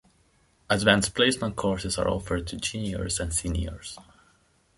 Advanced 0.67 1.13
Placement 1.13 1.55
courses 1.55 1.99
are 1.99 2.07
offered 2.07 2.47
to 2.47 2.57
juniors 2.57 3.19
and 3.19 3.31
seniors. 3.31 3.99